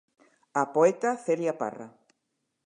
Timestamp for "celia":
1.25-1.53